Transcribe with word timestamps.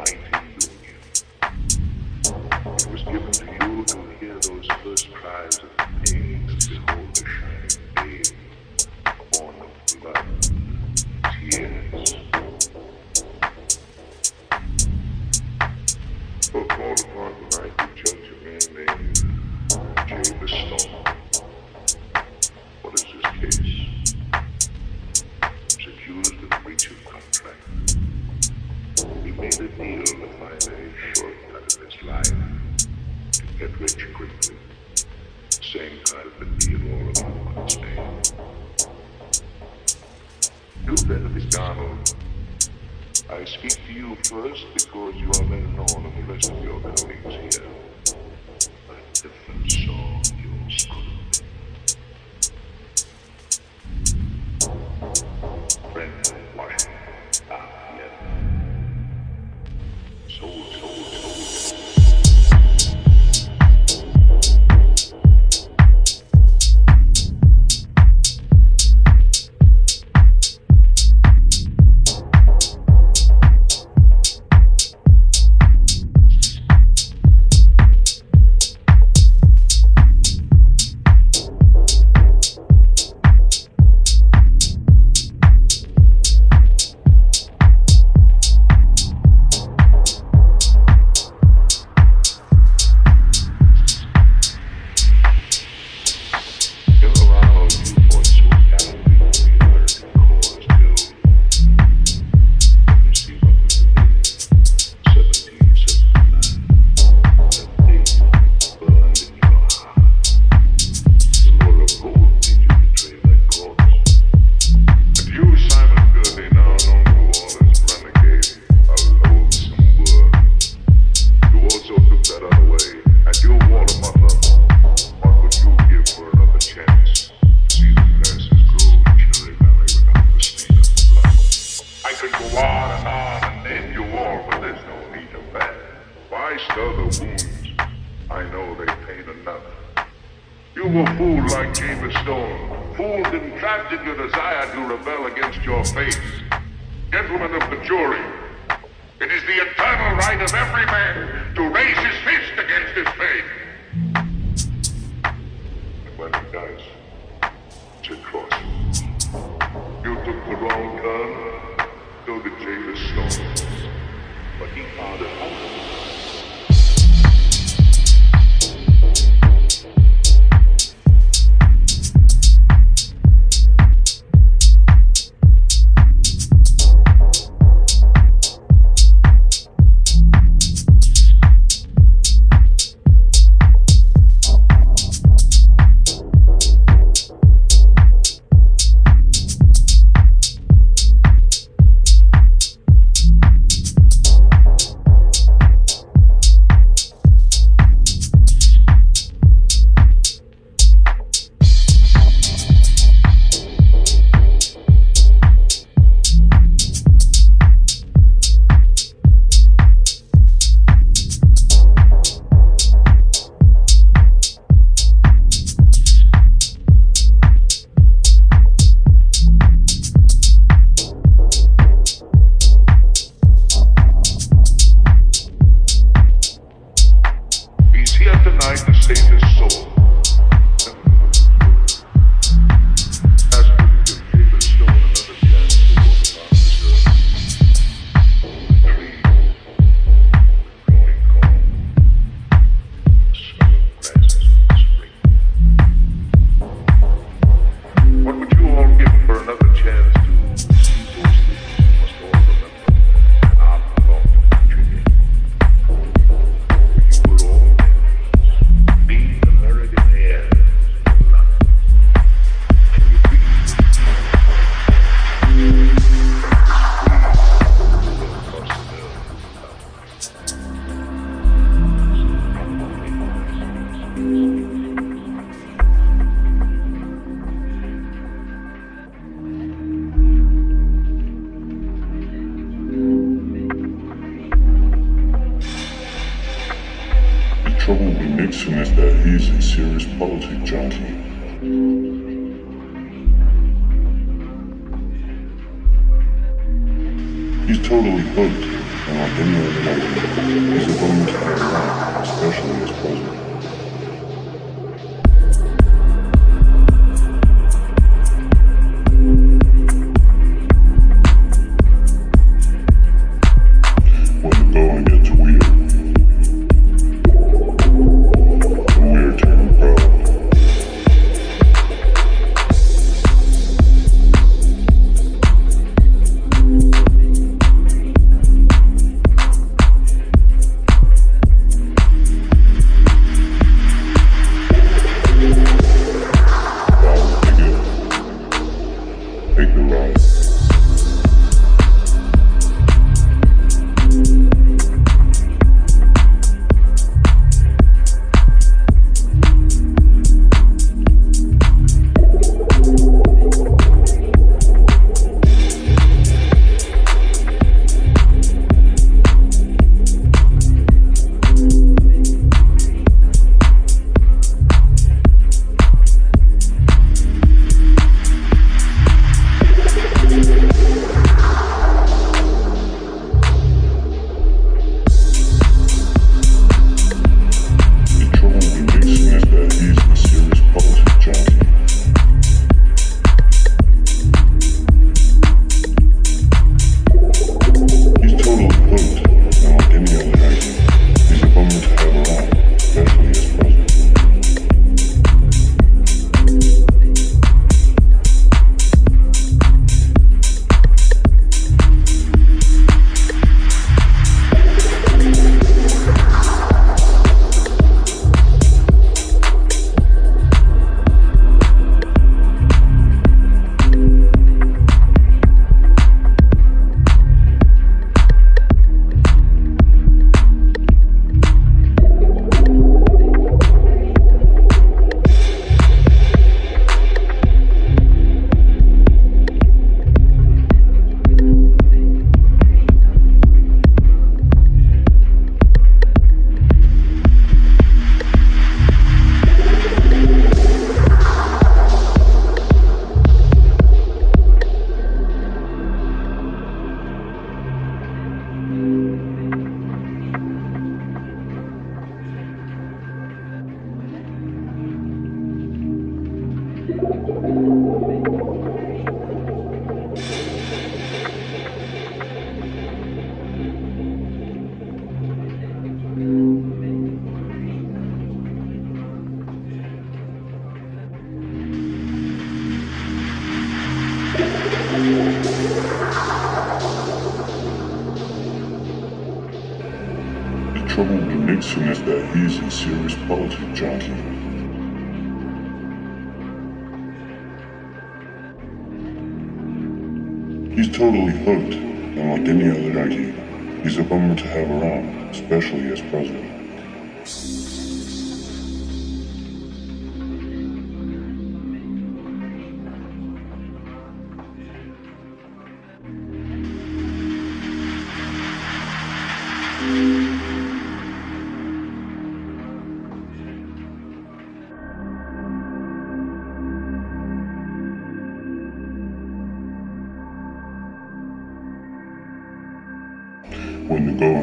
Bye. 0.00 0.39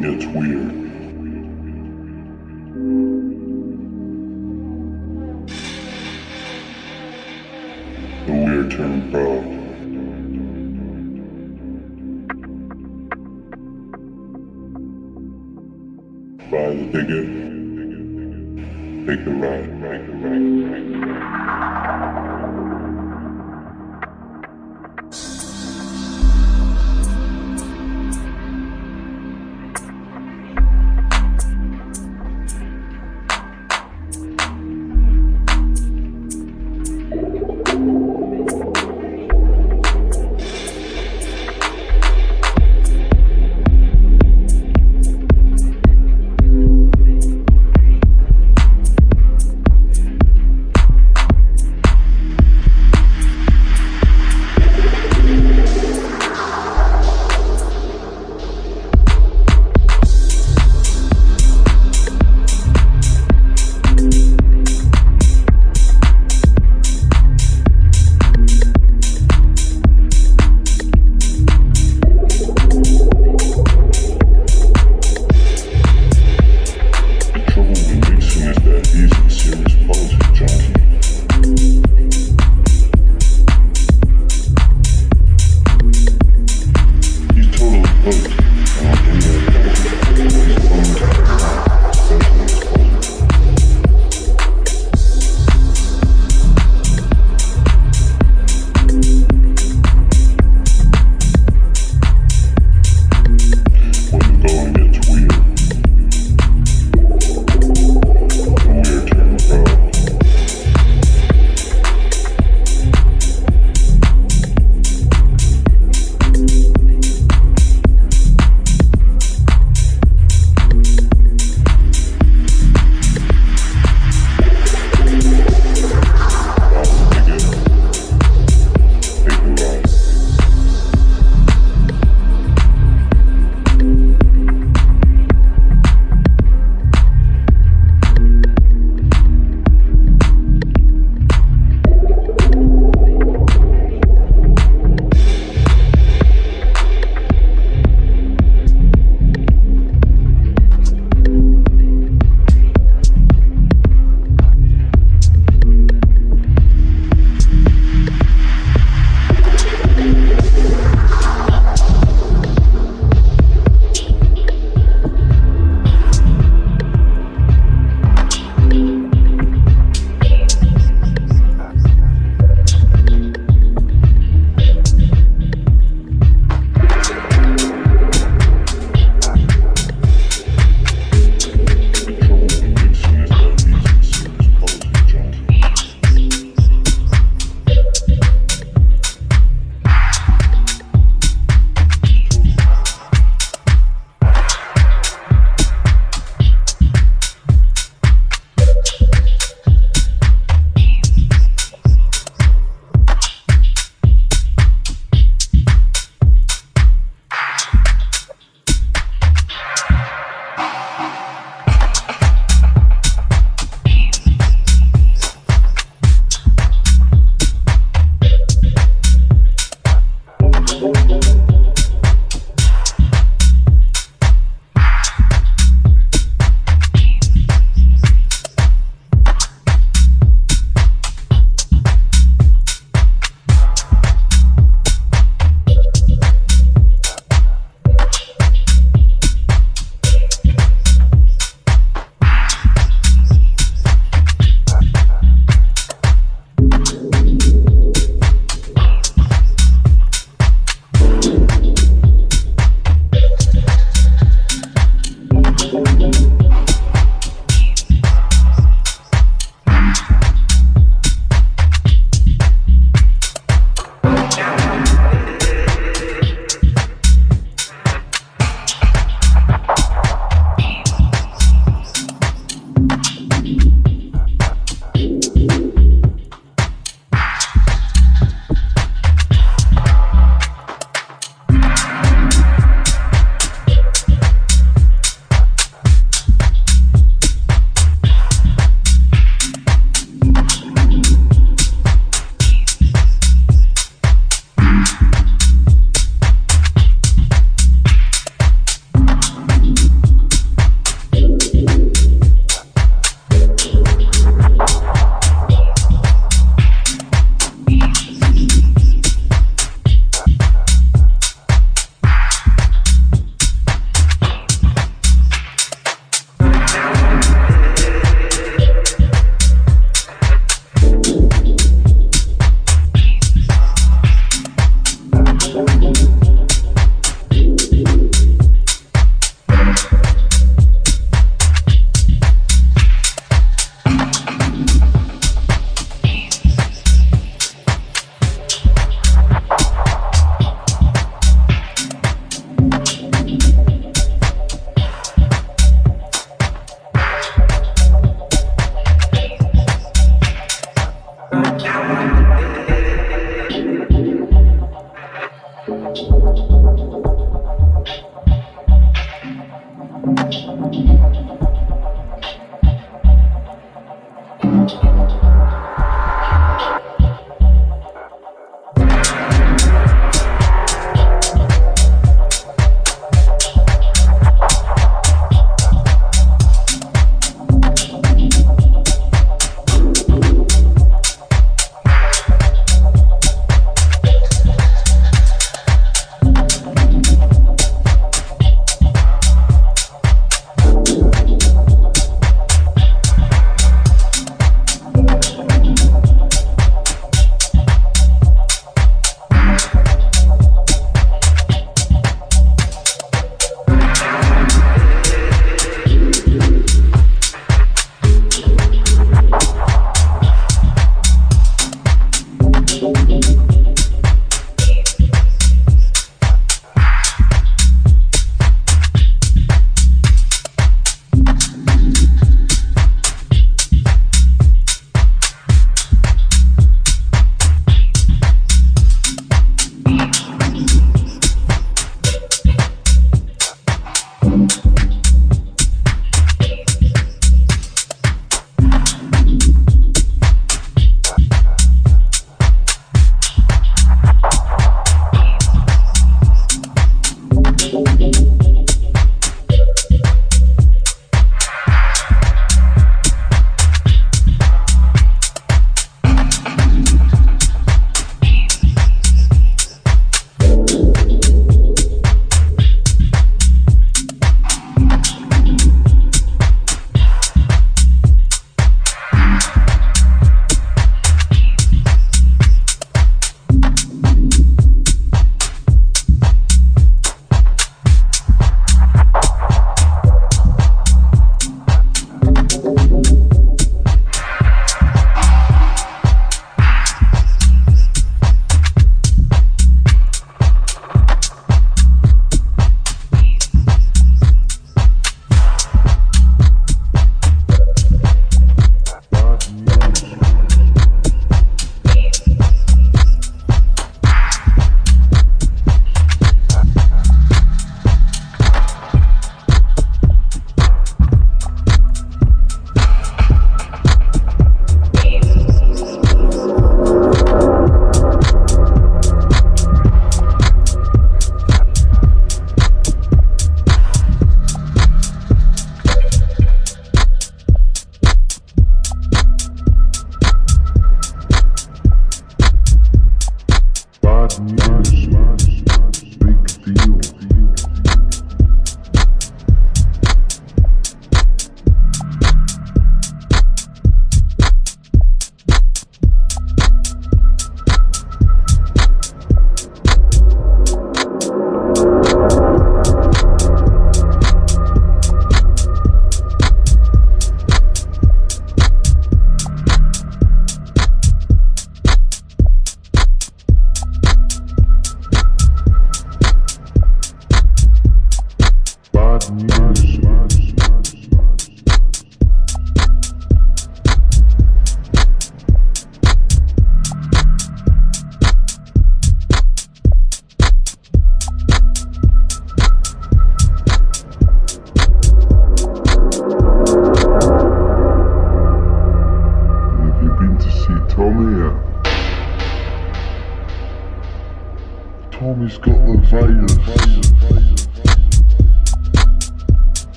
Gets 0.00 0.24
weird. 0.26 0.89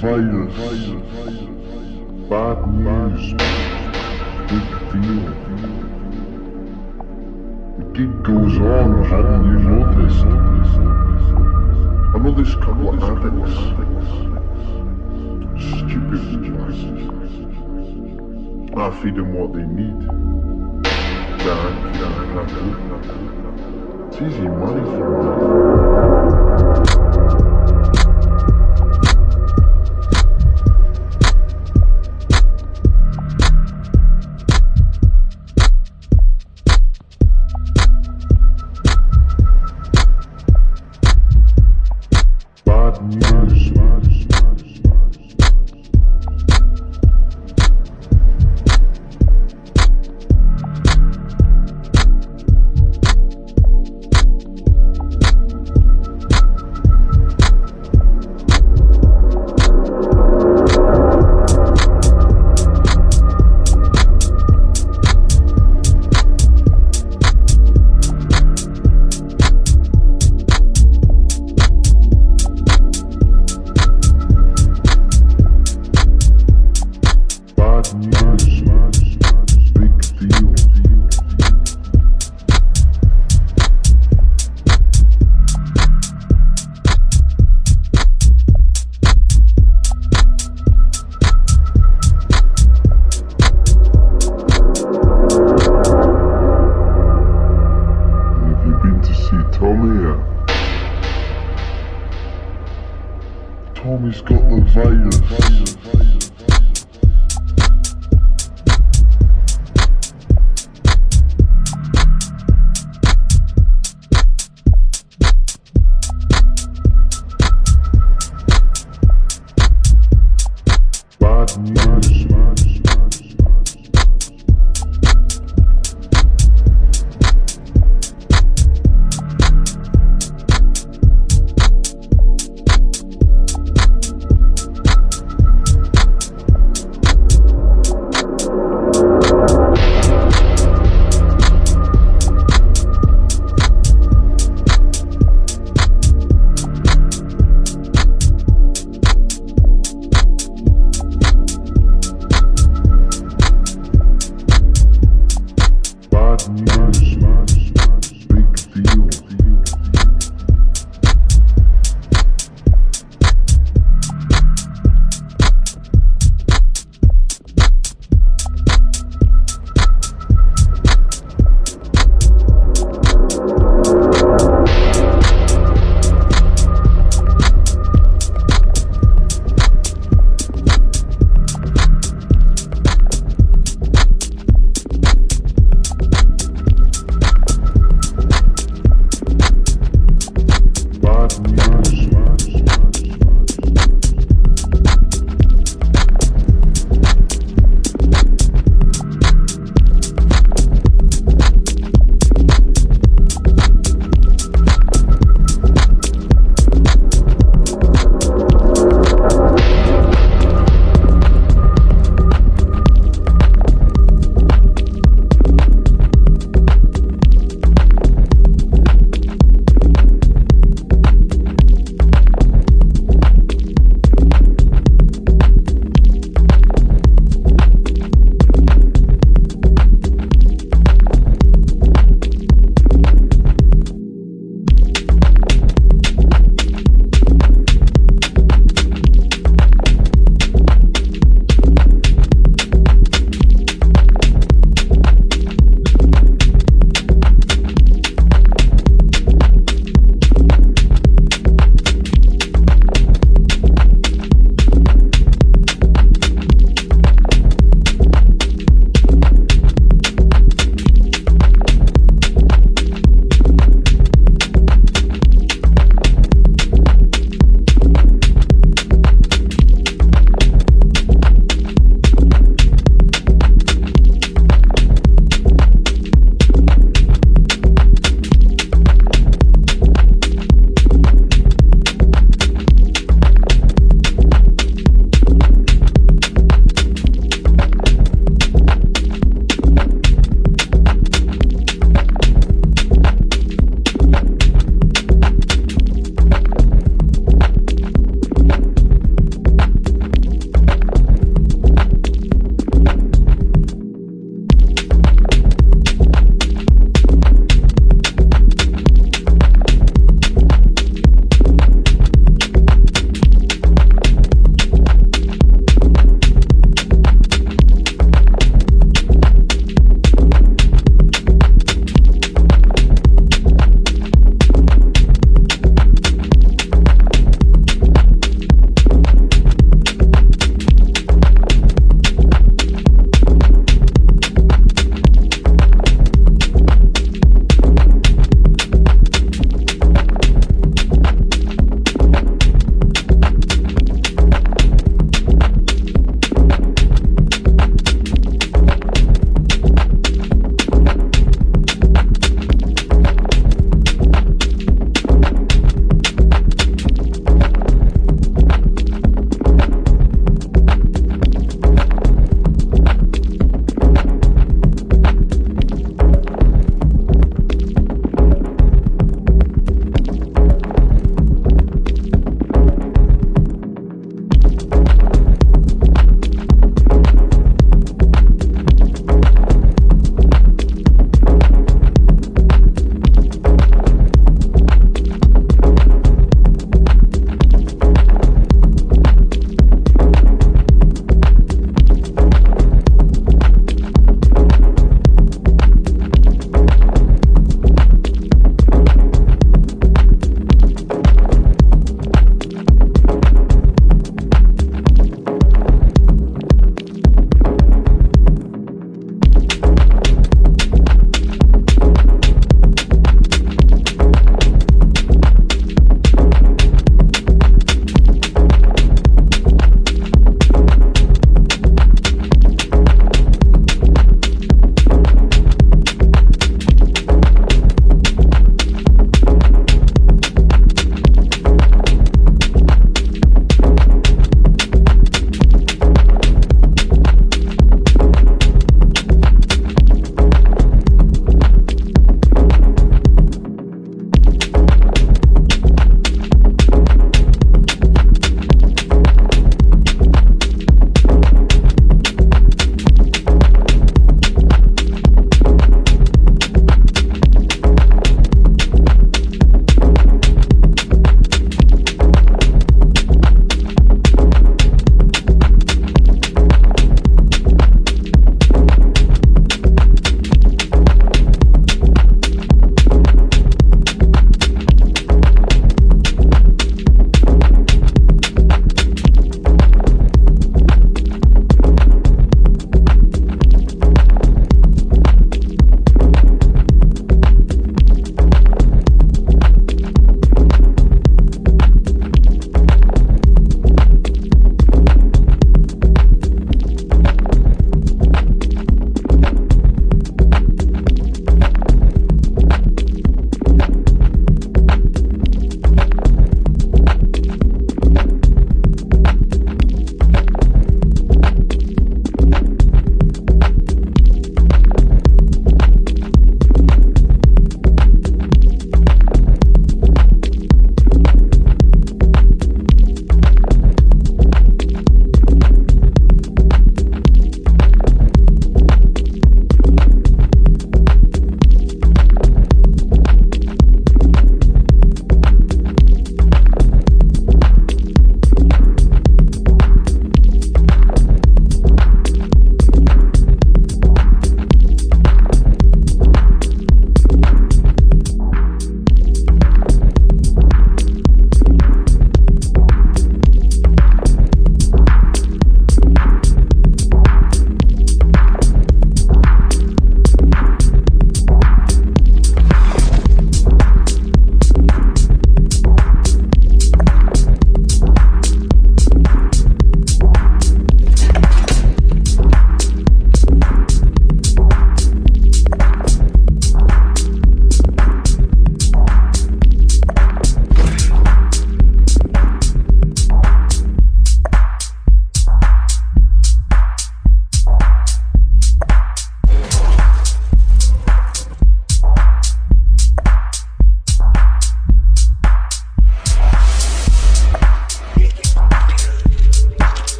Virus. 0.00 0.54
Bad 2.28 2.58
news. 2.68 3.32
Big 4.50 4.66
deal. 4.92 5.24
The 7.78 7.84
gig 7.94 8.12
goes 8.22 8.56
on, 8.58 9.04
hadn't 9.04 9.44
you 9.46 9.58
noticed? 9.58 10.24
I 12.14 12.18
know 12.18 12.32
this 12.32 12.54
couple 12.56 12.88
of 12.90 12.98
addicts. 13.02 13.56
Stupid 15.66 16.22
bastards. 16.56 17.06
I 18.76 18.78
feed 19.02 19.14
them 19.14 19.32
what 19.32 19.48
they 19.54 19.64
need. 19.64 20.00
Them. 21.44 21.72
It's 24.08 24.16
easy 24.16 24.48
money 24.48 24.82
for 24.82 25.06
me. 25.90 25.95